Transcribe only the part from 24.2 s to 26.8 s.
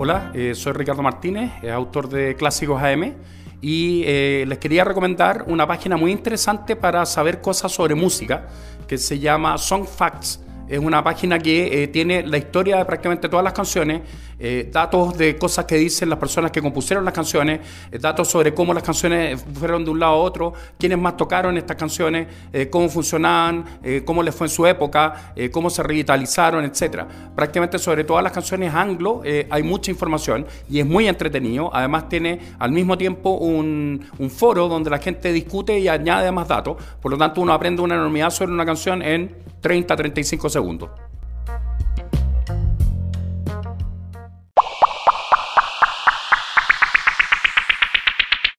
les fue en su época, cómo se revitalizaron,